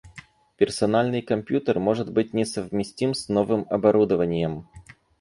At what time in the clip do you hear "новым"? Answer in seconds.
3.29-3.67